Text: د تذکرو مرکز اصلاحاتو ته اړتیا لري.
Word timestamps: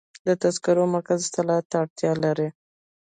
د 0.27 0.29
تذکرو 0.43 0.83
مرکز 0.93 1.19
اصلاحاتو 1.27 1.67
ته 1.71 1.75
اړتیا 1.83 2.11
لري. 2.23 2.49